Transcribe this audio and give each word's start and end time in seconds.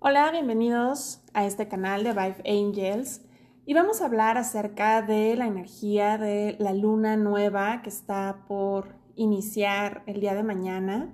Hola, 0.00 0.30
bienvenidos 0.30 1.20
a 1.34 1.44
este 1.44 1.66
canal 1.66 2.04
de 2.04 2.12
Vive 2.12 2.42
Angels 2.46 3.20
y 3.66 3.74
vamos 3.74 4.00
a 4.00 4.04
hablar 4.04 4.38
acerca 4.38 5.02
de 5.02 5.34
la 5.34 5.48
energía 5.48 6.18
de 6.18 6.54
la 6.60 6.72
luna 6.72 7.16
nueva 7.16 7.82
que 7.82 7.88
está 7.88 8.44
por 8.46 8.94
iniciar 9.16 10.04
el 10.06 10.20
día 10.20 10.36
de 10.36 10.44
mañana. 10.44 11.12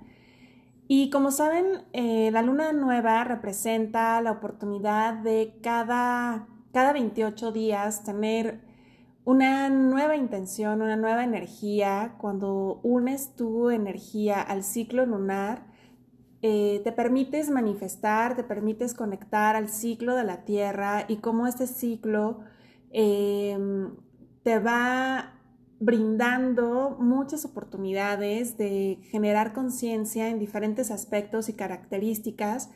Y 0.87 1.09
como 1.09 1.31
saben, 1.31 1.81
eh, 1.93 2.29
la 2.31 2.43
luna 2.43 2.73
nueva 2.73 3.23
representa 3.23 4.21
la 4.21 4.33
oportunidad 4.33 5.15
de 5.15 5.57
cada, 5.63 6.47
cada 6.71 6.93
28 6.93 7.51
días 7.51 8.03
tener 8.03 8.61
una 9.23 9.67
nueva 9.69 10.15
intención, 10.15 10.83
una 10.83 10.95
nueva 10.95 11.23
energía. 11.23 12.13
Cuando 12.19 12.81
unes 12.83 13.35
tu 13.35 13.71
energía 13.71 14.43
al 14.43 14.63
ciclo 14.63 15.07
lunar, 15.07 15.73
eh, 16.47 16.81
te 16.83 16.91
permites 16.91 17.49
manifestar, 17.49 18.35
te 18.35 18.43
permites 18.43 18.93
conectar 18.93 19.55
al 19.55 19.67
ciclo 19.67 20.15
de 20.15 20.23
la 20.23 20.45
Tierra 20.45 21.05
y 21.07 21.15
cómo 21.15 21.47
este 21.47 21.65
ciclo 21.65 22.41
em, 22.91 23.95
te 24.43 24.59
va 24.59 25.39
brindando 25.79 26.97
muchas 26.99 27.45
oportunidades 27.45 28.59
de 28.59 28.99
generar 29.09 29.53
conciencia 29.53 30.29
en 30.29 30.37
diferentes 30.37 30.91
aspectos 30.91 31.49
y 31.49 31.53
características 31.53 32.69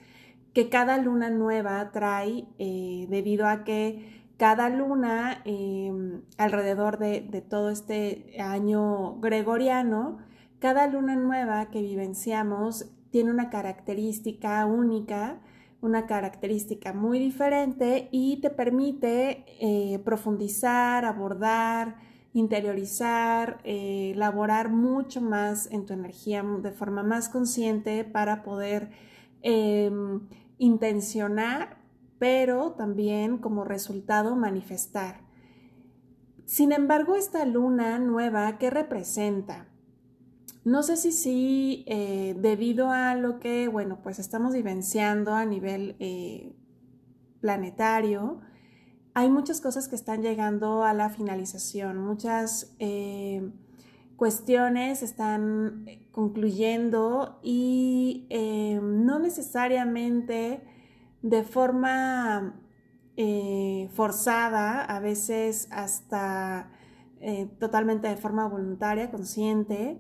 que 0.52 0.70
cada 0.70 0.98
luna 0.98 1.30
nueva 1.30 1.92
trae 1.92 2.48
eh, 2.58 3.06
debido 3.08 3.45
a 3.45 3.64
que 3.66 4.23
cada 4.38 4.70
luna 4.70 5.44
em, 5.45 6.23
alrededor 6.40 6.98
de, 6.98 7.22
de 7.22 7.42
todo 7.42 7.70
este 7.70 8.34
año 8.40 9.20
gregoriano, 9.20 10.17
cada 10.58 10.88
luna 10.88 11.16
nueva 11.16 11.70
que 11.70 11.84
vivenciamos 11.84 12.95
tiene 13.12 13.31
una 13.31 13.49
característica 13.49 14.66
única, 14.66 15.41
una 15.81 16.05
característica 16.05 16.94
muy 16.94 17.20
diferente 17.20 18.09
y 18.12 18.42
te 18.42 18.50
permite 18.50 19.45
eh, 19.59 20.00
profundizar, 20.00 21.06
abordar, 21.06 21.95
interiorizar, 22.34 23.59
eh, 23.64 24.11
elaborar 24.14 24.69
mucho 24.69 25.22
más 25.22 25.72
en 25.72 25.86
tu 25.86 25.94
energía 25.94 26.44
de 26.44 26.72
forma 26.72 27.03
más 27.03 27.30
consciente 27.30 28.03
para 28.03 28.44
poder 28.44 28.92
em, 29.41 30.28
intencionar, 30.58 31.78
pero 32.19 32.73
también 32.73 33.38
como 33.38 33.64
resultado 33.64 34.36
manifestar. 34.36 35.22
Sin 36.45 36.72
embargo, 36.72 37.16
esta 37.16 37.45
luna 37.45 38.00
nueva, 38.00 38.58
¿qué 38.58 38.69
representa? 38.69 39.67
No 40.66 40.84
sé 40.84 40.98
si 40.98 41.14
sí, 41.14 41.86
eh, 41.88 42.36
debido 42.38 42.92
a 42.92 43.16
lo 43.16 43.40
que, 43.40 43.70
bueno, 43.70 44.00
pues 44.04 44.20
estamos 44.20 44.54
vivenciando 44.54 45.34
a 45.34 45.46
nivel 45.46 45.96
eh, 46.00 46.54
planetario, 47.40 48.42
hay 49.14 49.30
muchas 49.30 49.62
cosas 49.62 49.88
que 49.88 49.96
están 49.96 50.22
llegando 50.22 50.84
a 50.84 50.94
la 50.94 51.10
finalización, 51.10 51.98
muchas 51.98 52.76
eh, 52.80 53.52
cuestiones 54.18 55.02
están 55.02 55.86
concluyendo 56.12 57.40
y 57.42 58.28
no 58.82 59.20
necesariamente 59.20 60.62
de 61.22 61.44
forma 61.44 62.62
forzada, 63.94 64.84
a 64.84 65.00
veces 65.00 65.68
hasta 65.72 66.72
totalmente 67.60 68.08
de 68.08 68.18
forma 68.18 68.48
voluntaria, 68.48 69.10
consciente, 69.10 70.00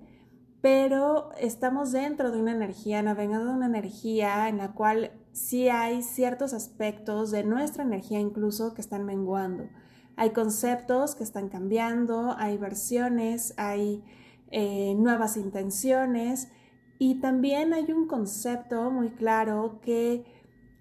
pero 0.61 1.31
estamos 1.39 1.91
dentro 1.91 2.31
de 2.31 2.39
una 2.39 2.51
energía, 2.51 3.01
navegando 3.01 3.45
de 3.45 3.53
una 3.53 3.67
energía 3.67 4.49
en 4.49 4.57
la 4.57 4.73
cual 4.73 5.11
sí 5.31 5.69
hay 5.69 6.01
ciertos 6.01 6.53
aspectos 6.53 7.31
de 7.31 7.43
nuestra 7.43 7.83
energía 7.83 8.19
incluso 8.19 8.73
que 8.73 8.81
están 8.81 9.05
menguando. 9.05 9.69
Hay 10.17 10.31
conceptos 10.31 11.15
que 11.15 11.23
están 11.23 11.47
cambiando, 11.47 12.35
hay 12.37 12.57
versiones, 12.57 13.53
hay 13.57 14.03
eh, 14.51 14.95
nuevas 14.95 15.37
intenciones 15.37 16.49
y 16.97 17.21
también 17.21 17.73
hay 17.73 17.91
un 17.93 18.07
concepto 18.07 18.91
muy 18.91 19.11
claro 19.11 19.79
que 19.81 20.25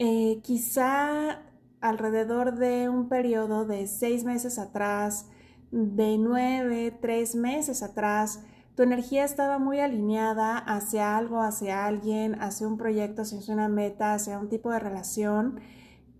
eh, 0.01 0.41
quizá 0.43 1.43
alrededor 1.81 2.57
de 2.57 2.89
un 2.89 3.09
periodo 3.09 3.65
de 3.65 3.87
seis 3.87 4.25
meses 4.25 4.59
atrás, 4.59 5.27
de 5.71 6.19
nueve, 6.19 6.97
tres 7.01 7.37
meses 7.37 7.85
atrás, 7.85 8.43
tu 8.79 8.85
energía 8.85 9.25
estaba 9.25 9.59
muy 9.59 9.81
alineada 9.81 10.57
hacia 10.57 11.17
algo, 11.17 11.43
hacia 11.43 11.85
alguien, 11.85 12.41
hacia 12.41 12.69
un 12.69 12.77
proyecto, 12.77 13.23
hacia 13.23 13.53
una 13.53 13.69
meta, 13.69 14.15
hacia 14.15 14.39
un 14.39 14.49
tipo 14.49 14.71
de 14.71 14.79
relación. 14.79 15.59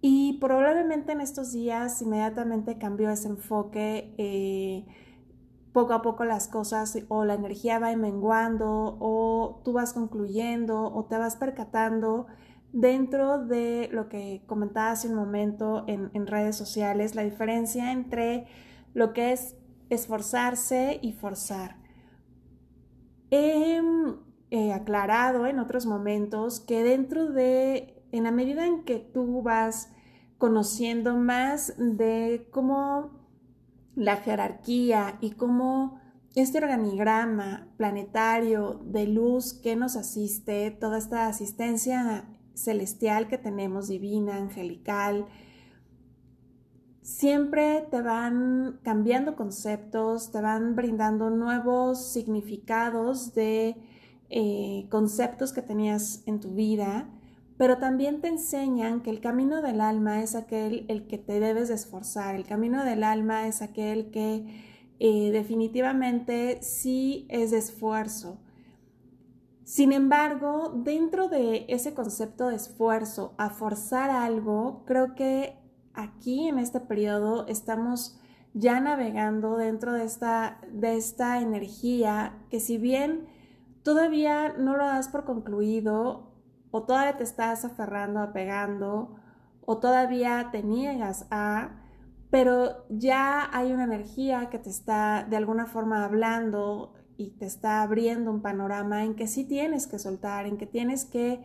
Y 0.01 0.39
probablemente 0.41 1.13
en 1.13 1.21
estos 1.21 1.53
días 1.53 2.03
inmediatamente 2.03 2.77
cambió 2.77 3.11
ese 3.11 3.29
enfoque. 3.29 4.13
Eh, 4.19 4.87
poco 5.73 5.93
a 5.93 6.03
poco 6.03 6.25
las 6.25 6.49
cosas 6.49 6.99
o 7.07 7.25
la 7.25 7.35
energía 7.35 7.79
va 7.79 7.95
menguando 7.95 8.97
o 8.99 9.63
tú 9.65 9.73
vas 9.73 9.93
concluyendo 9.93 10.83
o 10.83 11.05
te 11.05 11.17
vas 11.17 11.37
percatando 11.37 12.27
dentro 12.73 13.39
de 13.39 13.89
lo 13.93 14.09
que 14.09 14.43
comentaba 14.49 14.91
hace 14.91 15.07
un 15.07 15.15
momento 15.15 15.85
en, 15.87 16.11
en 16.13 16.27
redes 16.27 16.57
sociales, 16.57 17.15
la 17.15 17.23
diferencia 17.23 17.93
entre 17.93 18.49
lo 18.95 19.13
que 19.13 19.31
es 19.31 19.55
esforzarse 19.91 20.99
y 21.01 21.13
forzar. 21.13 21.88
He 23.31 24.73
aclarado 24.73 25.47
en 25.47 25.59
otros 25.59 25.87
momentos 25.87 26.61
que 26.61 26.83
dentro 26.83 27.31
de, 27.31 28.03
en 28.13 28.25
la 28.25 28.31
medida 28.31 28.67
en 28.67 28.85
que 28.85 28.99
tú 28.99 29.43
vas 29.43 29.91
conociendo 30.39 31.17
más 31.17 31.75
de 31.77 32.49
cómo 32.51 33.11
la 33.95 34.17
jerarquía 34.17 35.19
y 35.21 35.33
cómo 35.33 36.01
este 36.35 36.59
organigrama 36.59 37.69
planetario 37.77 38.81
de 38.85 39.07
luz 39.07 39.53
que 39.55 39.75
nos 39.75 39.97
asiste, 39.97 40.71
toda 40.71 40.99
esta 40.99 41.27
asistencia 41.27 42.29
celestial 42.55 43.29
que 43.29 43.39
tenemos, 43.39 43.89
divina, 43.89 44.37
angelical, 44.37 45.27
siempre 47.09 47.87
te 47.91 48.03
van 48.03 48.81
cambiando 48.83 49.35
conceptos, 49.35 50.31
te 50.31 50.43
van 50.43 50.77
brindando 50.77 51.31
nuevos 51.31 52.13
significados 52.13 53.33
de 53.33 53.77
eh, 54.29 54.87
conceptos 54.91 55.55
que 55.55 55.63
tenías 55.63 56.23
en 56.27 56.39
tu 56.39 56.51
vida, 56.51 57.09
pero 57.57 57.79
también 57.79 58.21
te 58.21 58.29
enseñan 58.29 59.01
que 59.01 59.09
el 59.09 59.21
camino 59.21 59.63
del 59.63 59.81
alma 59.81 60.23
es 60.23 60.35
aquel 60.35 60.85
el 60.89 61.07
que 61.07 61.17
te 61.17 61.41
debes 61.41 61.69
de 61.69 61.75
esforzar, 61.77 62.35
el 62.35 62.45
camino 62.45 62.85
del 62.85 63.03
alma 63.03 63.49
es 63.49 63.63
aquel 63.63 64.11
que 64.11 64.45
eh, 65.01 65.31
definitivamente 65.33 66.59
sí 66.61 67.27
es 67.31 67.53
esfuerzo. 67.55 68.39
Sin 69.65 69.93
embargo, 69.93 70.73
dentro 70.77 71.29
de 71.29 71.65
ese 71.69 71.95
concepto 71.95 72.49
de 72.49 72.57
esfuerzo, 72.57 73.35
a 73.39 73.49
forzar 73.49 74.11
algo, 74.11 74.83
creo 74.87 75.15
que 75.15 75.58
aquí 75.99 76.49
en 76.49 76.59
este 76.59 76.81
periodo 76.81 77.47
estamos 77.49 78.19
ya 78.55 78.81
navegando 78.81 79.57
dentro 79.57 79.93
de 79.93 80.05
esta, 80.05 80.61
de 80.73 80.97
esta 80.97 81.41
energía 81.41 82.39
que 82.51 82.61
si 82.61 82.79
bien 82.79 83.27
todavía 83.83 84.55
no 84.57 84.77
lo 84.77 84.87
das 84.87 85.09
por 85.09 85.25
concluido 85.25 86.33
o 86.71 86.85
todavía 86.85 87.17
te 87.17 87.25
estás 87.25 87.65
aferrando, 87.65 88.21
apegando 88.21 89.17
o 89.61 89.79
todavía 89.79 90.49
te 90.53 90.63
niegas 90.63 91.27
a, 91.31 91.83
pero 92.31 92.87
ya 92.89 93.49
hay 93.53 93.73
una 93.73 93.85
energía 93.85 94.51
que 94.51 94.59
te 94.59 94.71
está 94.71 95.27
de 95.29 95.37
alguna 95.37 95.67
forma 95.67 96.05
hablando 96.05 96.95
y 97.17 97.31
te 97.31 97.47
está 97.47 97.83
abriendo 97.83 98.31
un 98.31 98.41
panorama 98.41 99.03
en 99.03 99.17
que 99.17 99.27
sí 99.27 99.45
tienes 99.45 99.89
que 99.89 99.99
soltar, 99.99 100.47
en 100.47 100.59
que 100.59 100.67
tienes 100.67 101.05
que 101.05 101.41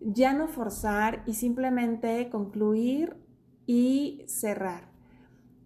ya 0.00 0.32
no 0.32 0.48
forzar 0.48 1.22
y 1.26 1.34
simplemente 1.34 2.30
concluir 2.30 3.19
y 3.70 4.24
cerrar. 4.26 4.88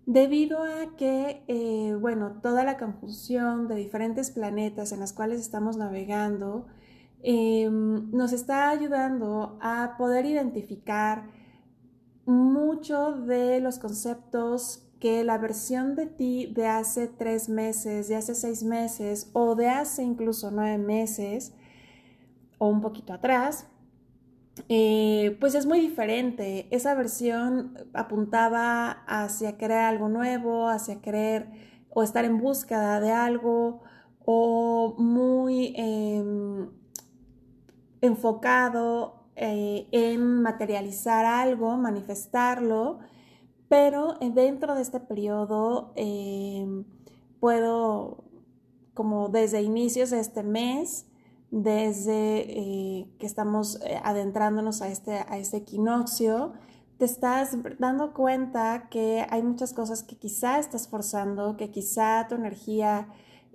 Debido 0.05 0.63
a 0.63 0.95
que, 0.99 1.43
eh, 1.49 1.97
bueno, 1.99 2.39
toda 2.43 2.63
la 2.63 2.77
conjunción 2.77 3.67
de 3.67 3.77
diferentes 3.77 4.31
planetas 4.31 4.93
en 4.93 5.01
las 5.01 5.15
cuales 5.15 5.41
estamos 5.41 5.79
navegando 5.79 6.67
em, 7.23 8.11
nos 8.11 8.35
está 8.35 8.69
ayudando 8.69 9.57
a 9.63 9.95
poder 9.97 10.27
identificar 10.27 11.31
mucho 12.27 13.13
de 13.13 13.61
los 13.61 13.79
conceptos 13.79 14.87
que 15.01 15.25
la 15.25 15.39
versión 15.39 15.97
de 15.97 16.05
ti 16.05 16.53
de 16.55 16.67
hace 16.67 17.07
tres 17.09 17.49
meses, 17.49 18.09
de 18.09 18.17
hace 18.17 18.35
seis 18.35 18.63
meses 18.63 19.31
o 19.33 19.55
de 19.55 19.71
hace 19.71 20.03
incluso 20.03 20.51
nueve 20.51 20.77
meses 20.77 21.55
o 22.59 22.69
un 22.69 22.83
poquito 22.83 23.15
atrás, 23.15 23.67
eh, 24.69 25.37
pues 25.41 25.55
es 25.55 25.67
muy 25.67 25.81
diferente. 25.81 26.69
Esa 26.71 26.95
versión 26.95 27.77
apuntaba 27.93 28.91
hacia 29.07 29.57
querer 29.57 29.79
algo 29.79 30.09
nuevo, 30.09 30.69
hacia 30.69 31.01
querer 31.01 31.49
o 31.91 32.03
estar 32.03 32.25
en 32.25 32.39
búsqueda 32.39 33.01
de 33.01 33.13
algo 33.13 33.83
o 34.25 34.95
muy 34.99 35.75
em, 35.77 36.71
enfocado 38.01 39.27
eh, 39.37 39.89
en 39.93 40.43
materializar 40.43 41.25
algo, 41.25 41.77
manifestarlo, 41.77 43.01
pero 43.69 44.15
dentro 44.21 44.75
de 44.75 44.83
este 44.83 45.01
periodo 45.01 45.93
em, 45.97 46.85
puedo, 47.41 48.25
como 48.95 49.29
desde 49.29 49.63
inicios 49.63 50.11
de 50.11 50.21
este 50.21 50.43
mes, 50.43 51.07
desde 51.55 52.41
eh, 52.41 53.15
que 53.21 53.27
estamos 53.27 53.81
eh, 53.83 54.01
adentrándonos 54.03 54.83
a 54.83 54.89
este, 54.89 55.19
a 55.29 55.39
este 55.39 55.59
equinoccio, 55.59 56.53
te 56.99 57.05
estás 57.05 57.57
dando 57.79 58.13
cuenta 58.13 58.89
que 58.91 59.25
hay 59.31 59.45
muchas 59.45 59.73
cosas 59.73 60.03
que 60.03 60.17
quizá 60.17 60.59
estás 60.59 60.89
forzando, 60.89 61.57
que 61.57 61.71
quizá 61.71 62.27
tu 62.29 62.35
energía 62.35 63.07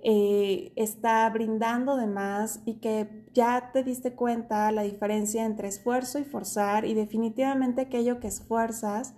eh, 0.02 0.72
está 0.76 1.28
brindando 1.28 1.96
de 1.96 2.06
más 2.06 2.62
y 2.64 2.76
que 2.76 3.26
ya 3.34 3.70
te 3.70 3.84
diste 3.84 4.14
cuenta 4.14 4.72
la 4.72 4.82
diferencia 4.82 5.44
entre 5.44 5.68
esfuerzo 5.68 6.18
y 6.18 6.24
forzar 6.24 6.86
y 6.86 6.94
definitivamente 6.94 7.82
aquello 7.82 8.18
que 8.18 8.28
esfuerzas 8.28 9.12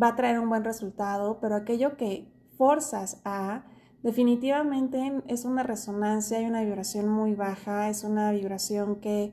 va 0.00 0.08
a 0.08 0.16
traer 0.16 0.40
un 0.40 0.48
buen 0.48 0.64
resultado, 0.64 1.38
pero 1.38 1.54
aquello 1.54 1.98
que 1.98 2.32
forzas 2.56 3.20
a 3.26 3.66
definitivamente 4.06 5.20
es 5.26 5.44
una 5.44 5.64
resonancia 5.64 6.40
y 6.40 6.46
una 6.46 6.62
vibración 6.62 7.08
muy 7.08 7.34
baja, 7.34 7.90
es 7.90 8.04
una 8.04 8.30
vibración 8.30 9.00
que 9.00 9.32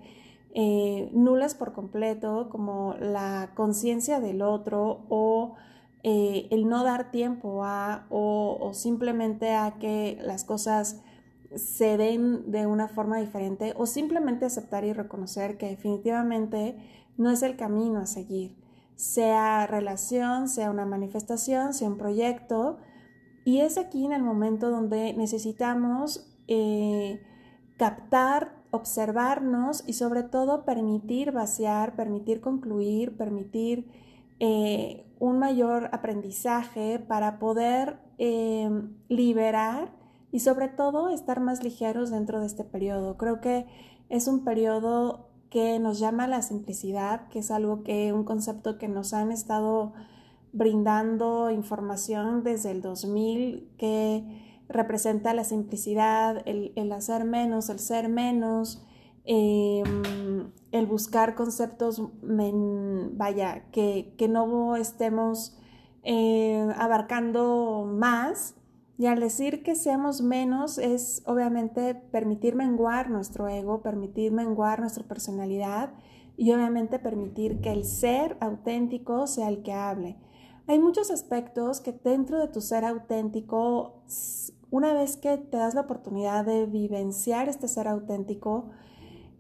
eh, 0.55 1.11
nulas 1.13 1.53
por 1.53 1.73
completo, 1.73 2.49
como 2.49 2.95
la 2.99 3.51
conciencia 3.53 4.19
del 4.19 4.41
otro 4.41 5.05
o 5.09 5.53
eh, 6.01 6.47
el 6.49 6.67
no 6.67 6.83
dar 6.83 7.11
tiempo 7.11 7.63
a 7.63 8.07
o, 8.09 8.71
simplemente 8.73 9.53
a 9.53 9.75
que 9.79 10.17
las 10.23 10.43
cosas 10.43 11.03
se 11.55 11.95
den 11.97 12.49
de 12.51 12.65
una 12.65 12.87
forma 12.87 13.19
diferente 13.19 13.75
o 13.77 13.85
simplemente 13.85 14.45
aceptar 14.45 14.85
y 14.85 14.93
reconocer 14.93 15.59
que 15.59 15.67
definitivamente 15.67 16.77
no 17.15 17.29
es 17.29 17.43
el 17.43 17.57
camino 17.57 17.99
a 17.99 18.07
seguir, 18.07 18.57
sea 18.95 19.67
relación, 19.67 20.49
sea 20.49 20.71
una 20.71 20.87
manifestación, 20.87 21.75
sea 21.75 21.89
un 21.89 21.99
proyecto. 21.99 22.79
Y 23.45 23.59
es 23.59 23.77
aquí 23.77 24.05
en 24.05 24.13
el 24.13 24.23
momento 24.23 24.69
donde 24.69 25.13
necesitamos 25.13 26.27
eh, 26.47 27.21
captar, 27.77 28.55
observarnos 28.71 29.83
y 29.87 29.93
sobre 29.93 30.23
todo 30.23 30.65
permitir 30.65 31.31
vaciar, 31.31 31.95
permitir 31.95 32.41
concluir, 32.41 33.17
permitir 33.17 33.87
eh, 34.39 35.05
un 35.19 35.39
mayor 35.39 35.89
aprendizaje 35.91 36.99
para 36.99 37.39
poder 37.39 37.99
eh, 38.17 38.69
liberar 39.09 39.91
y 40.31 40.39
sobre 40.39 40.67
todo 40.67 41.09
estar 41.09 41.39
más 41.39 41.63
ligeros 41.63 42.09
dentro 42.09 42.39
de 42.39 42.47
este 42.47 42.63
periodo. 42.63 43.17
Creo 43.17 43.39
que 43.39 43.67
es 44.09 44.27
un 44.27 44.43
periodo 44.43 45.29
que 45.49 45.77
nos 45.79 45.99
llama 45.99 46.23
a 46.23 46.27
la 46.27 46.41
simplicidad, 46.41 47.27
que 47.27 47.39
es 47.39 47.51
algo 47.51 47.83
que, 47.83 48.11
un 48.11 48.23
concepto 48.23 48.79
que 48.79 48.87
nos 48.87 49.13
han 49.13 49.31
estado 49.31 49.93
brindando 50.53 51.51
información 51.51 52.43
desde 52.43 52.71
el 52.71 52.81
2000, 52.81 53.69
que 53.77 54.61
representa 54.69 55.33
la 55.33 55.43
simplicidad, 55.43 56.41
el, 56.45 56.71
el 56.75 56.91
hacer 56.93 57.25
menos, 57.25 57.69
el 57.69 57.79
ser 57.79 58.07
menos, 58.07 58.85
Em, 59.25 60.51
el 60.71 60.85
buscar 60.85 61.35
conceptos, 61.35 62.01
vaya, 62.21 63.63
que, 63.71 64.27
no 64.29 64.75
estemos 64.75 65.57
eh, 66.03 66.67
abarcando 66.77 67.85
más. 67.89 68.55
Y 68.97 69.07
al 69.07 69.19
decir 69.19 69.63
que 69.63 69.75
seamos 69.75 70.21
menos 70.21 70.77
es 70.77 71.23
obviamente 71.25 71.95
permitir 71.95 72.55
menguar 72.55 73.09
nuestro 73.09 73.47
ego, 73.47 73.81
permitir 73.81 74.31
menguar 74.31 74.79
nuestra 74.81 75.03
personalidad 75.05 75.93
y 76.37 76.51
obviamente 76.51 76.99
permitir 76.99 77.59
que 77.61 77.71
el 77.71 77.85
ser 77.85 78.37
auténtico 78.39 79.25
sea 79.27 79.49
el 79.49 79.63
que 79.63 79.73
hable. 79.73 80.17
Hay 80.65 80.79
muchos 80.79 81.11
aspectos 81.11 81.81
que 81.81 81.91
dentro 81.91 82.39
de 82.39 82.47
tu 82.47 82.61
ser 82.61 82.85
auténtico, 82.85 84.01
una 84.71 84.93
vez 84.93 85.17
que 85.17 85.37
te 85.37 85.57
das 85.57 85.73
la 85.73 85.81
oportunidad 85.81 86.45
de 86.45 86.65
vivenciar 86.65 87.49
este 87.49 87.67
ser 87.67 87.89
auténtico, 87.89 88.69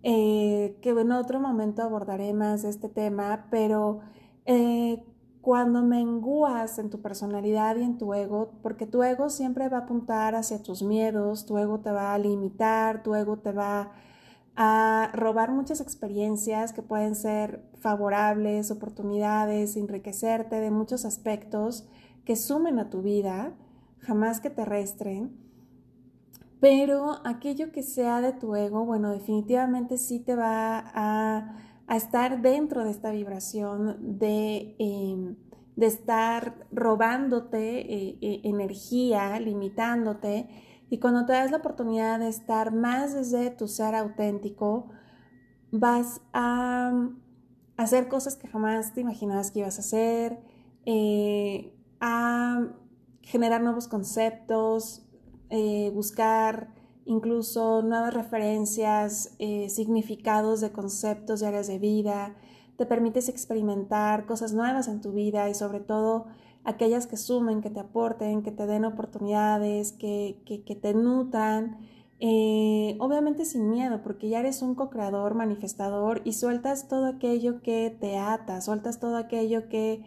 eh, 0.03 0.77
que 0.81 0.89
en 0.89 1.11
otro 1.13 1.39
momento 1.39 1.81
abordaré 1.81 2.33
más 2.33 2.65
este 2.65 2.89
tema, 2.89 3.47
pero 3.49 4.01
eh, 4.45 5.01
cuando 5.39 5.81
menguas 5.81 6.77
en 6.77 6.89
tu 6.89 7.01
personalidad 7.01 7.77
y 7.77 7.83
en 7.83 7.97
tu 7.97 8.13
ego, 8.13 8.51
porque 8.61 8.85
tu 8.85 9.01
ego 9.01 9.29
siempre 9.29 9.69
va 9.69 9.77
a 9.77 9.81
apuntar 9.81 10.35
hacia 10.35 10.61
tus 10.61 10.83
miedos, 10.83 11.45
tu 11.45 11.57
ego 11.57 11.79
te 11.79 11.91
va 11.91 12.13
a 12.13 12.17
limitar, 12.17 13.01
tu 13.01 13.15
ego 13.15 13.37
te 13.39 13.53
va 13.53 13.81
a 13.81 13.91
robar 14.55 15.51
muchas 15.51 15.81
experiencias 15.81 16.73
que 16.73 16.81
pueden 16.81 17.15
ser 17.15 17.63
favorables, 17.79 18.71
oportunidades, 18.71 19.75
enriquecerte 19.75 20.59
de 20.59 20.71
muchos 20.71 21.05
aspectos 21.05 21.87
que 22.25 22.35
sumen 22.35 22.79
a 22.79 22.89
tu 22.89 23.01
vida, 23.01 23.53
jamás 23.99 24.39
que 24.39 24.49
te 24.49 24.65
restren 24.65 25.43
pero 26.63 27.19
aquello 27.25 27.73
que 27.73 27.83
sea 27.83 28.21
de 28.21 28.31
tu 28.31 28.55
ego, 28.55 28.85
bueno, 28.85 29.11
definitivamente 29.11 29.97
sí 29.97 30.21
te 30.21 30.33
va 30.33 30.81
a, 30.95 31.57
estar 31.93 32.41
dentro 32.41 32.85
de 32.85 32.91
esta 32.91 33.11
vibración 33.11 34.17
de, 34.17 34.77
em, 34.79 35.35
estar 35.75 36.65
robándote 36.71 37.81
eh, 37.81 38.17
eh, 38.21 38.41
energía, 38.45 39.37
limitándote. 39.41 40.47
Y 40.89 40.99
cuando 40.99 41.25
te 41.25 41.33
das 41.33 41.51
la 41.51 41.57
oportunidad 41.57 42.19
de 42.19 42.27
estar 42.27 42.73
más 42.73 43.13
desde 43.13 43.49
tu 43.49 43.67
ser 43.67 43.95
auténtico, 43.95 44.89
vas 45.71 46.21
a 46.33 46.91
hacer 47.77 48.07
cosas 48.07 48.35
que 48.35 48.47
jamás 48.47 48.93
te 48.93 49.01
imaginabas 49.01 49.51
que 49.51 49.59
ibas 49.59 49.77
a 49.77 49.81
hacer, 49.81 50.39
eh, 50.85 51.73
a 51.99 52.67
generar 53.21 53.61
nuevos 53.61 53.87
conceptos, 53.87 55.05
eh, 55.49 55.91
buscar 55.93 56.73
incluso 57.05 57.81
nuevas 57.81 58.13
referencias, 58.13 59.35
eh, 59.39 59.69
significados 59.69 60.61
de 60.61 60.71
conceptos 60.71 61.39
de 61.39 61.47
áreas 61.47 61.67
de 61.67 61.79
vida, 61.79 62.35
te 62.77 62.85
permites 62.85 63.29
experimentar 63.29 64.25
cosas 64.25 64.53
nuevas 64.53 64.87
en 64.87 65.01
tu 65.01 65.11
vida 65.11 65.49
y 65.49 65.53
sobre 65.53 65.79
todo 65.79 66.27
aquellas 66.63 67.07
que 67.07 67.17
sumen, 67.17 67.61
que 67.61 67.69
te 67.69 67.79
aporten, 67.79 68.41
que 68.43 68.51
te 68.51 68.65
den 68.65 68.85
oportunidades, 68.85 69.91
que, 69.91 70.41
te 70.81 70.93
nutran, 70.93 71.77
eh, 72.19 72.95
obviamente 72.99 73.45
sin 73.45 73.69
miedo, 73.69 74.01
porque 74.01 74.29
ya 74.29 74.39
eres 74.39 74.61
un 74.61 74.75
co-creador, 74.75 75.33
manifestador 75.35 76.21
y 76.23 76.33
sueltas 76.33 76.87
todo 76.87 77.05
aquello 77.05 77.61
que 77.61 77.95
te 77.99 78.17
ata, 78.17 78.61
sueltas 78.61 78.99
todo 78.99 79.17
aquello 79.17 79.67
que 79.67 80.03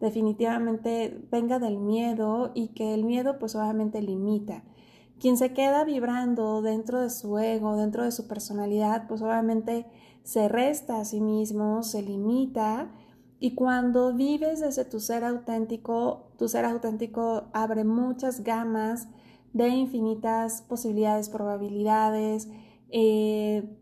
definitivamente 0.00 1.22
venga 1.30 1.58
del 1.58 1.78
miedo 1.78 2.52
y 2.54 2.68
que 2.68 2.94
el 2.94 3.04
miedo 3.04 3.38
pues 3.38 3.54
obviamente 3.54 4.02
limita. 4.02 4.64
Quien 5.20 5.36
se 5.36 5.52
queda 5.52 5.84
vibrando 5.84 6.62
dentro 6.62 7.00
de 7.00 7.10
su 7.10 7.38
ego, 7.38 7.76
dentro 7.76 8.04
de 8.04 8.10
su 8.10 8.26
personalidad, 8.26 9.06
pues 9.06 9.20
obviamente 9.20 9.86
se 10.22 10.48
resta 10.48 10.98
a 10.98 11.04
sí 11.04 11.20
mismo, 11.20 11.82
se 11.82 12.02
limita 12.02 12.90
y 13.40 13.54
cuando 13.54 14.12
vives 14.12 14.60
desde 14.60 14.84
tu 14.84 15.00
ser 15.00 15.24
auténtico, 15.24 16.30
tu 16.36 16.46
ser 16.46 16.66
auténtico 16.66 17.44
abre 17.54 17.84
muchas 17.84 18.44
gamas 18.44 19.08
de 19.54 19.68
infinitas 19.68 20.60
posibilidades, 20.60 21.30
probabilidades, 21.30 22.48
eh, 22.90 23.78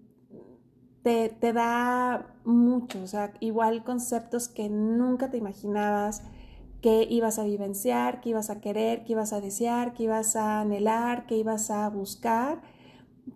te, 1.02 1.30
te, 1.40 1.52
da 1.52 2.36
mucho, 2.44 3.02
o 3.02 3.06
sea, 3.08 3.34
igual 3.40 3.82
conceptos 3.82 4.46
que 4.46 4.68
nunca 4.68 5.28
te 5.28 5.38
imaginabas, 5.38 6.22
que 6.80 7.02
ibas 7.10 7.40
a 7.40 7.44
vivenciar, 7.44 8.20
que 8.20 8.30
ibas 8.30 8.50
a 8.50 8.60
querer, 8.60 9.02
que 9.02 9.12
ibas 9.12 9.32
a 9.32 9.40
desear, 9.40 9.92
que 9.92 10.04
ibas 10.04 10.36
a 10.36 10.60
anhelar, 10.60 11.26
que 11.26 11.36
ibas 11.36 11.72
a 11.72 11.88
buscar, 11.90 12.62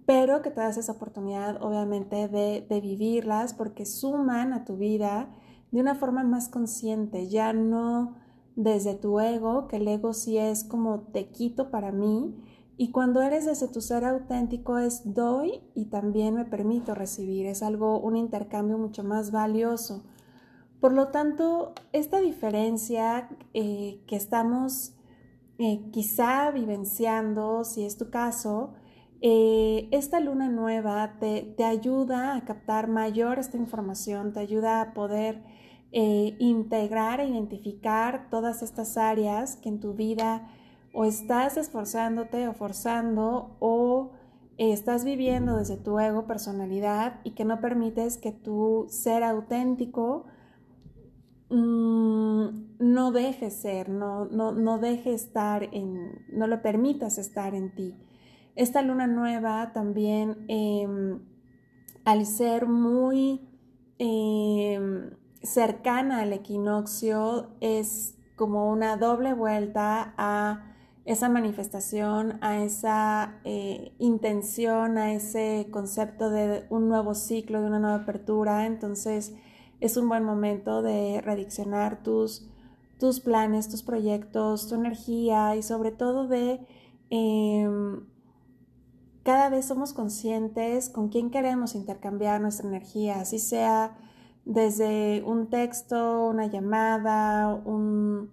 pero 0.06 0.40
que 0.40 0.50
te 0.50 0.60
das 0.60 0.76
esa 0.76 0.92
oportunidad 0.92 1.60
obviamente 1.62 2.28
de, 2.28 2.64
de 2.68 2.80
vivirlas 2.80 3.54
porque 3.54 3.86
suman 3.86 4.52
a 4.52 4.64
tu 4.64 4.76
vida 4.76 5.28
de 5.72 5.80
una 5.80 5.96
forma 5.96 6.22
más 6.22 6.48
consciente, 6.48 7.28
ya 7.28 7.52
no 7.52 8.14
desde 8.54 8.94
tu 8.94 9.18
ego, 9.18 9.66
que 9.66 9.78
el 9.78 9.88
ego 9.88 10.12
sí 10.12 10.38
es 10.38 10.62
como 10.62 11.00
te 11.00 11.30
quito 11.30 11.70
para 11.70 11.90
mí, 11.90 12.36
y 12.76 12.90
cuando 12.90 13.22
eres 13.22 13.46
desde 13.46 13.68
tu 13.68 13.80
ser 13.80 14.04
auténtico 14.04 14.78
es 14.78 15.14
doy 15.14 15.60
y 15.74 15.86
también 15.86 16.34
me 16.34 16.44
permito 16.44 16.94
recibir, 16.94 17.46
es 17.46 17.62
algo, 17.62 17.98
un 17.98 18.16
intercambio 18.16 18.78
mucho 18.78 19.04
más 19.04 19.30
valioso. 19.30 20.04
Por 20.80 20.92
lo 20.92 21.08
tanto, 21.08 21.74
esta 21.92 22.20
diferencia 22.20 23.28
eh, 23.54 24.02
que 24.06 24.16
estamos 24.16 24.94
eh, 25.58 25.88
quizá 25.92 26.50
vivenciando, 26.50 27.64
si 27.64 27.84
es 27.84 27.96
tu 27.96 28.10
caso, 28.10 28.72
eh, 29.22 29.88
esta 29.92 30.20
luna 30.20 30.48
nueva 30.48 31.16
te, 31.18 31.54
ayuda 31.64 32.36
a 32.36 32.44
captar 32.44 32.88
mayor 32.88 33.38
esta 33.38 33.56
información, 33.56 34.32
te 34.32 34.40
ayuda 34.40 34.80
a 34.80 34.94
poder 34.94 35.42
integrar 35.94 37.20
e 37.20 37.28
identificar 37.28 38.30
todas 38.30 38.62
estas 38.62 38.96
áreas 38.96 39.56
que 39.56 39.68
en 39.68 39.78
tu 39.78 39.92
vida 39.92 40.48
o 40.94 41.04
estás 41.04 41.58
esforzándote 41.58 42.48
o 42.48 42.54
forzando 42.54 43.56
o 43.60 44.12
estás 44.58 45.04
viviendo 45.04 45.56
desde 45.56 45.76
tu 45.76 45.98
ego, 45.98 46.26
personalidad 46.26 47.20
y 47.24 47.32
que 47.32 47.44
no 47.44 47.60
permites 47.60 48.18
que 48.18 48.32
tu 48.32 48.86
ser 48.88 49.24
auténtico 49.24 50.26
mm, 51.50 52.78
no 52.78 53.12
deje 53.12 53.50
ser, 53.50 53.88
no, 53.88 54.26
no, 54.26 54.52
no 54.52 54.78
deje 54.78 55.14
estar 55.14 55.62
en, 55.72 56.26
no 56.32 56.46
le 56.46 56.58
permitas 56.58 57.18
estar 57.18 57.54
en 57.54 57.74
ti. 57.74 57.96
Esta 58.54 58.82
luna 58.82 59.06
nueva 59.06 59.72
también, 59.72 60.44
em, 60.48 61.20
al 62.04 62.26
ser 62.26 62.66
muy 62.66 63.48
em, 63.98 65.10
cercana 65.42 66.20
al 66.20 66.32
equinoccio, 66.32 67.50
es 67.60 68.18
como 68.36 68.70
una 68.70 68.96
doble 68.96 69.34
vuelta 69.34 70.14
a 70.16 70.72
esa 71.04 71.28
manifestación, 71.28 72.38
a 72.42 72.62
esa 72.62 73.40
eh, 73.44 73.94
intención, 73.98 74.98
a 74.98 75.12
ese 75.12 75.68
concepto 75.70 76.30
de 76.30 76.64
un 76.70 76.88
nuevo 76.88 77.14
ciclo, 77.14 77.60
de 77.60 77.68
una 77.68 77.78
nueva 77.78 77.96
apertura. 77.96 78.66
Entonces 78.66 79.34
es 79.80 79.96
un 79.96 80.08
buen 80.08 80.24
momento 80.24 80.82
de 80.82 81.20
rediccionar 81.20 82.02
tus, 82.02 82.48
tus 82.98 83.20
planes, 83.20 83.68
tus 83.68 83.82
proyectos, 83.82 84.68
tu 84.68 84.76
energía 84.76 85.56
y 85.56 85.62
sobre 85.62 85.90
todo 85.90 86.28
de 86.28 86.60
em, 87.10 88.11
cada 89.22 89.48
vez 89.48 89.66
somos 89.66 89.92
conscientes 89.92 90.88
con 90.88 91.08
quién 91.08 91.30
queremos 91.30 91.74
intercambiar 91.74 92.40
nuestra 92.40 92.68
energía, 92.68 93.20
así 93.20 93.38
sea 93.38 93.96
desde 94.44 95.22
un 95.24 95.48
texto, 95.48 96.28
una 96.28 96.46
llamada, 96.46 97.54
un 97.64 98.30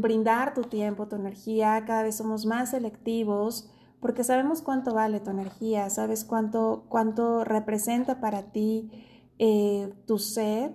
brindar 0.00 0.54
tu 0.54 0.62
tiempo, 0.62 1.08
tu 1.08 1.16
energía, 1.16 1.84
cada 1.86 2.02
vez 2.02 2.16
somos 2.16 2.44
más 2.46 2.70
selectivos 2.70 3.70
porque 4.00 4.24
sabemos 4.24 4.62
cuánto 4.62 4.94
vale 4.94 5.20
tu 5.20 5.30
energía, 5.30 5.90
sabes 5.90 6.24
cuánto, 6.24 6.84
cuánto 6.88 7.44
representa 7.44 8.20
para 8.20 8.52
ti 8.52 8.90
eh, 9.38 9.92
tu 10.06 10.18
ser. 10.18 10.74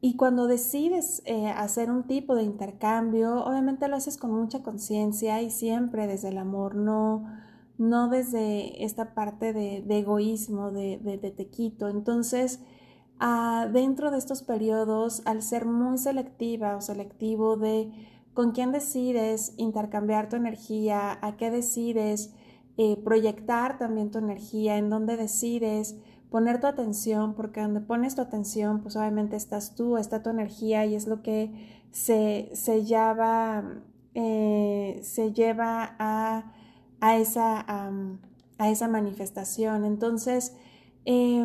Y 0.00 0.16
cuando 0.16 0.46
decides 0.46 1.22
eh, 1.24 1.48
hacer 1.48 1.90
un 1.90 2.06
tipo 2.06 2.34
de 2.34 2.42
intercambio, 2.42 3.44
obviamente 3.44 3.88
lo 3.88 3.96
haces 3.96 4.16
con 4.16 4.32
mucha 4.32 4.62
conciencia 4.62 5.40
y 5.42 5.50
siempre 5.50 6.06
desde 6.06 6.28
el 6.28 6.38
amor, 6.38 6.74
no, 6.74 7.24
no 7.78 8.08
desde 8.08 8.84
esta 8.84 9.14
parte 9.14 9.52
de, 9.52 9.84
egoísmo, 9.88 10.70
de, 10.70 10.98
de, 10.98 11.18
te 11.18 11.46
quito. 11.48 11.88
Entonces, 11.88 12.60
ah, 13.18 13.68
dentro 13.72 14.10
de 14.10 14.18
estos 14.18 14.42
periodos, 14.42 15.22
al 15.24 15.42
ser 15.42 15.66
muy 15.66 15.98
selectiva 15.98 16.76
o 16.76 16.80
selectivo 16.80 17.56
de 17.56 17.92
con 18.34 18.52
quién 18.52 18.72
decides 18.72 19.54
intercambiar 19.58 20.28
tu 20.28 20.36
energía, 20.36 21.18
a 21.20 21.36
qué 21.36 21.50
decides 21.50 22.34
eh, 22.78 22.96
proyectar 23.04 23.78
también 23.78 24.10
tu 24.10 24.18
energía, 24.18 24.78
en 24.78 24.88
dónde 24.88 25.16
decides 25.16 25.96
poner 26.30 26.60
tu 26.60 26.66
atención, 26.66 27.34
porque 27.34 27.60
donde 27.60 27.82
pones 27.82 28.14
tu 28.14 28.22
atención, 28.22 28.80
pues 28.80 28.96
obviamente 28.96 29.36
estás 29.36 29.74
tú, 29.74 29.98
está 29.98 30.22
tu 30.22 30.30
energía 30.30 30.86
y 30.86 30.94
es 30.94 31.06
lo 31.06 31.22
que 31.22 31.52
se, 31.90 32.48
se 32.54 32.86
lleva, 32.86 33.82
eh, 34.14 34.98
se 35.02 35.32
lleva 35.34 35.94
a, 35.98 36.54
a 37.02 37.16
esa, 37.16 37.66
a 38.58 38.70
esa 38.70 38.86
manifestación. 38.86 39.84
Entonces, 39.84 40.56
eh, 41.04 41.44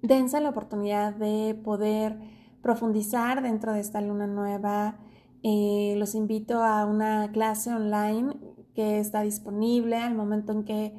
dense 0.00 0.40
la 0.40 0.48
oportunidad 0.48 1.14
de 1.14 1.54
poder 1.54 2.18
profundizar 2.62 3.42
dentro 3.42 3.74
de 3.74 3.80
esta 3.80 4.00
luna 4.00 4.26
nueva, 4.26 4.96
eh, 5.42 5.94
los 5.98 6.14
invito 6.14 6.64
a 6.64 6.86
una 6.86 7.30
clase 7.30 7.72
online 7.72 8.34
que 8.74 8.98
está 9.00 9.20
disponible 9.20 9.96
al 9.96 10.14
momento 10.14 10.52
en 10.52 10.64
que 10.64 10.94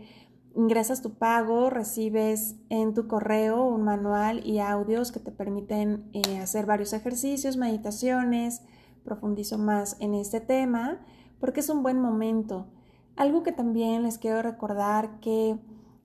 ingresas 0.55 1.01
tu 1.01 1.15
pago, 1.15 1.71
recibes 1.71 2.55
en 2.69 2.93
tu 2.93 3.07
correo 3.07 3.65
un 3.65 3.83
manual 3.83 4.45
y 4.45 4.59
audios 4.59 5.11
que 5.11 5.19
te 5.19 5.31
permiten 5.31 6.07
eh, 6.13 6.37
hacer 6.37 6.67
varios 6.67 6.93
ejercicios, 6.93 7.57
meditaciones, 7.57 8.61
profundizo 9.03 9.57
más 9.57 9.97
en 9.99 10.13
este 10.13 10.39
tema 10.39 10.99
porque 11.39 11.61
es 11.61 11.69
un 11.69 11.81
buen 11.81 11.99
momento. 11.99 12.67
Algo 13.17 13.43
que 13.43 13.51
también 13.51 14.03
les 14.03 14.17
quiero 14.19 14.41
recordar 14.41 15.19
que 15.19 15.57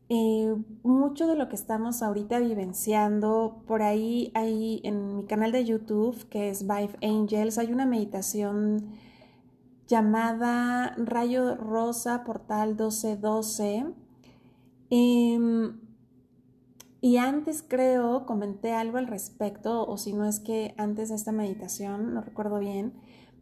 eh, 0.08 0.54
mucho 0.82 1.26
de 1.26 1.36
lo 1.36 1.48
que 1.48 1.56
estamos 1.56 2.02
ahorita 2.02 2.38
vivenciando, 2.38 3.62
por 3.66 3.82
ahí, 3.82 4.30
ahí 4.34 4.80
en 4.84 5.16
mi 5.16 5.24
canal 5.26 5.52
de 5.52 5.64
YouTube, 5.64 6.28
que 6.28 6.50
es 6.50 6.66
Vive 6.66 6.96
Angels, 7.02 7.58
hay 7.58 7.72
una 7.72 7.86
meditación 7.86 8.90
llamada 9.86 10.94
Rayo 10.96 11.54
Rosa 11.54 12.24
Portal 12.24 12.70
1212. 12.70 13.86
Em, 14.90 15.80
y 17.00 17.16
antes 17.16 17.62
creo, 17.66 18.26
comenté 18.26 18.72
algo 18.72 18.98
al 18.98 19.06
respecto, 19.06 19.86
o 19.86 19.96
si 19.98 20.12
no 20.12 20.24
es 20.24 20.40
que 20.40 20.74
antes 20.78 21.08
de 21.10 21.14
esta 21.14 21.32
meditación, 21.32 22.14
no 22.14 22.20
recuerdo 22.20 22.58
bien, 22.58 22.92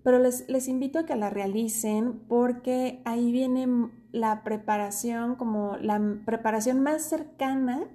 pero 0.02 0.18
les, 0.18 0.48
les, 0.48 0.68
invito 0.68 0.98
a 0.98 1.06
que 1.06 1.16
la 1.16 1.30
realicen 1.30 2.20
porque 2.28 3.02
ahí 3.04 3.32
viene 3.32 3.90
la 4.12 4.42
preparación, 4.42 5.36
como 5.36 5.76
la 5.76 6.00
preparación 6.24 6.82
más 6.82 7.02
cercana 7.02 7.86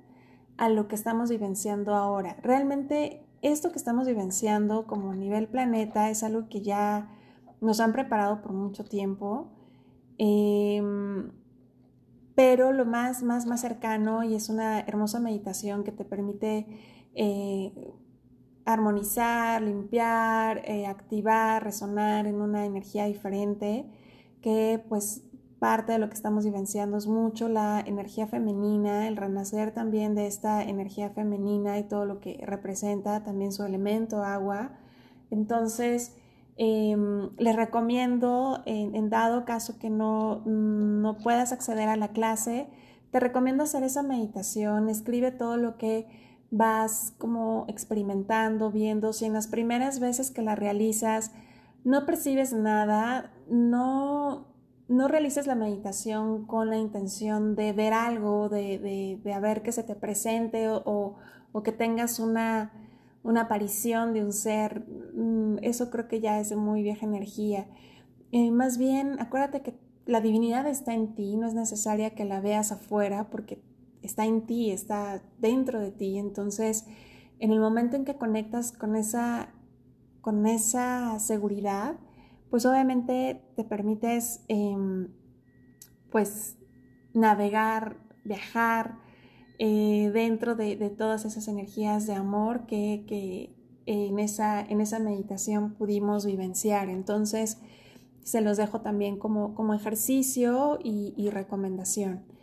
a 0.57 0.69
lo 0.69 0.88
que 0.88 0.95
estamos 0.95 1.29
vivenciando 1.29 1.95
ahora. 1.95 2.38
Realmente 2.41 3.25
esto 3.41 3.71
que 3.71 3.77
estamos 3.77 4.07
vivenciando 4.07 4.88
como 4.88 5.13
nivel 5.13 5.47
planeta 5.47 6.09
es 6.09 6.24
algo 6.24 6.47
que 6.50 6.62
ya 6.62 7.09
nos 7.62 7.79
han 7.79 7.93
preparado 7.93 8.41
por 8.41 8.53
mucho 8.53 8.83
tiempo, 8.83 9.51
em, 10.17 11.31
pero 12.35 12.71
lo 12.71 12.85
más, 12.85 13.24
más, 13.24 13.45
más 13.45 13.62
cercano 13.62 14.24
y 14.24 14.35
es 14.35 14.50
una 14.50 14.79
hermosa 14.81 15.19
meditación 15.19 15.83
que 15.83 15.91
te 15.91 16.05
permite 16.05 16.67
eh, 17.13 17.71
armonizar, 18.65 19.62
limpiar, 19.62 20.63
eh, 20.65 20.88
activar, 20.88 21.63
resonar 21.63 22.25
en 22.25 22.41
una 22.41 22.65
energía 22.65 23.05
diferente 23.05 23.86
que 24.41 24.84
pues 24.89 25.24
parte 25.60 25.93
de 25.93 26.00
lo 26.00 26.10
que 26.10 26.15
estamos 26.15 26.45
vivenciando 26.45 26.98
es 26.98 27.07
mucho 27.07 27.48
la 27.48 27.79
energía 27.79 28.27
femenina, 28.27 29.07
el 29.07 29.17
renacer 29.17 29.72
también 29.72 30.13
de 30.13 30.27
esta 30.27 30.63
energía 30.63 31.10
femenina 31.12 31.79
y 31.79 31.84
todo 31.84 32.05
lo 32.05 32.19
que 32.19 32.39
representa 32.45 33.24
también 33.24 33.51
su 33.51 33.63
elemento 33.63 34.24
agua. 34.24 34.74
Entonces, 35.31 36.15
em, 36.57 37.29
les 37.38 37.55
recomiendo, 37.55 38.62
en, 38.65 39.10
dado 39.10 39.45
caso 39.45 39.79
que 39.79 39.89
no, 39.89 40.41
no 40.45 41.17
puedas 41.17 41.51
acceder 41.51 41.89
a 41.89 41.95
la 41.95 42.10
clase, 42.10 42.67
te 43.12 43.19
recomiendo 43.19 43.63
hacer 43.63 43.84
esa 43.84 44.03
meditación, 44.03 44.89
escribe 44.89 45.31
todo 45.31 45.57
lo 45.57 45.77
que 45.77 46.07
vas 46.52 47.14
como 47.18 47.66
experimentando, 47.68 48.72
viendo, 48.72 49.14
si 49.14 49.25
en 49.25 49.34
las 49.34 49.48
primeras 49.48 50.00
veces 50.00 50.32
que 50.32 50.42
la 50.42 50.56
realizas 50.56 51.32
no 51.84 52.06
percibes 52.06 52.52
nada, 52.52 53.32
no, 53.48 54.48
no 54.88 55.08
realices 55.08 55.48
la 55.48 55.56
meditación 55.56 56.46
con 56.46 56.70
la 56.70 56.78
intención 56.78 57.56
de 57.56 57.74
ver 57.74 57.94
algo, 57.94 58.50
de, 58.50 58.80
de, 58.80 59.20
de 59.24 59.40
ver 59.40 59.62
que 59.62 59.72
se 59.72 59.84
te 59.84 59.96
presente 59.96 60.70
o, 60.70 61.16
o, 61.52 61.64
que 61.64 61.72
tengas 61.72 62.20
una, 62.20 62.74
una, 63.24 63.42
aparición 63.42 64.14
de 64.14 64.24
un 64.24 64.34
ser, 64.34 64.86
mm, 65.14 65.58
eso 65.62 65.92
creo 65.92 66.08
que 66.08 66.20
ya 66.20 66.40
es 66.40 66.56
muy 66.56 66.82
vieja 66.82 67.06
energía. 67.06 67.68
Eh, 68.32 68.52
más 68.52 68.78
bien, 68.78 69.20
acuérdate 69.20 69.62
que 69.62 69.80
la 70.06 70.22
divinidad 70.22 70.68
está 70.68 70.94
en 70.94 71.16
ti, 71.16 71.36
no 71.36 71.48
es 71.48 71.54
necesaria 71.54 72.16
que 72.16 72.25
la 72.25 72.42
veas 72.42 72.72
afuera 72.72 73.30
porque 73.30 73.62
está 74.05 74.25
en 74.25 74.45
ti, 74.45 74.71
está 74.71 75.21
dentro 75.39 75.79
de 75.79 75.91
ti. 75.91 76.17
Entonces, 76.17 76.85
en 77.39 77.51
el 77.51 77.59
momento 77.59 77.95
en 77.95 78.05
que 78.05 78.15
conectas 78.15 78.71
con 78.71 78.95
esa, 78.95 79.53
con 80.21 80.45
esa 80.45 81.19
seguridad, 81.19 81.97
pues 82.50 82.65
obviamente 82.65 83.41
te 83.55 83.63
permites 83.63 84.43
em, 84.47 85.09
pues 86.12 86.57
navegar, 87.13 87.97
viajar 88.24 89.00
eh, 89.59 90.12
dentro 90.13 90.55
de, 90.55 90.75
todas 90.97 91.25
esas 91.25 91.47
energías 91.47 92.07
de 92.07 92.13
amor 92.13 92.65
que, 92.65 93.53
en, 93.88 94.19
esa, 94.19 94.62
en 94.62 94.81
esa 94.81 95.00
meditación 95.00 95.74
pudimos 95.74 96.25
vivenciar. 96.25 96.89
Entonces, 96.89 97.59
se 98.24 98.41
los 98.41 98.57
dejo 98.57 98.81
también 98.81 99.17
como, 99.17 99.53
como 99.53 99.74
ejercicio 99.74 100.79
y 100.83 101.29
recomendación. 101.29 102.35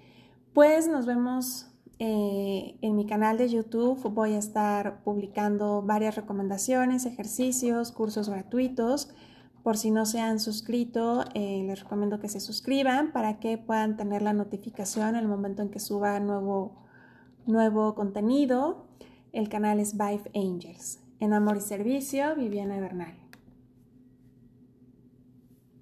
Pues 0.53 0.87
nos 0.87 1.07
vemos 1.07 1.67
eh, 1.99 2.77
en 2.83 2.95
mi 2.95 3.07
canal 3.07 3.39
de 3.39 3.49
YouTube. 3.49 4.03
Voy 4.11 4.35
a 4.35 4.39
estar 4.39 5.03
publicando 5.03 5.81
varias 5.81 6.15
recomendaciones, 6.15 7.07
ejercicios, 7.07 7.91
cursos 7.91 8.29
gratuitos. 8.29 9.09
Por 9.63 9.79
si 9.79 9.91
no 9.91 10.05
se 10.05 10.21
han 10.21 10.41
suscrito, 10.41 11.25
eh, 11.33 11.63
les 11.67 11.81
recomiendo 11.83 12.21
que 12.21 12.29
se 12.29 12.41
suscriban 12.41 13.13
para 13.13 13.39
que 13.39 13.57
puedan 13.57 13.97
tener 13.97 14.21
la 14.21 14.35
notificación 14.35 15.17
el 15.17 15.27
momento 15.27 15.63
en 15.63 15.71
que 15.71 15.81
suba 15.81 16.21
nuevo, 16.21 16.83
nuevo 17.47 17.95
contenido. 17.95 18.89
El 19.33 19.49
canal 19.49 19.81
es 19.81 19.97
Vive 19.97 20.31
Angels. 20.35 21.01
En 21.19 21.33
Amor 21.33 21.57
y 21.57 21.61
Servicio, 21.61 22.35
Viviana 22.37 22.79
Bernal. 22.79 23.22